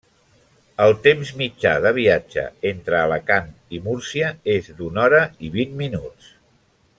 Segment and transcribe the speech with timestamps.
[0.85, 6.35] El temps mitjà de viatge entre Alacant i Múrcia és d'una hora i vint minuts.